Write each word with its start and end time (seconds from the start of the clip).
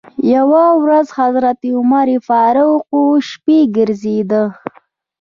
یوه 0.35 0.63
ورځ 0.83 1.07
حضرت 1.19 1.59
عمر 1.77 2.07
فاروق 2.27 2.85
و 2.99 3.03
شپې 3.29 3.59
ګرځېده. 3.77 4.43